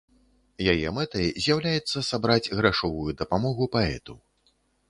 [0.71, 4.21] Яе мэтай з'яўляецца сабраць грашовую дапамогу паэту.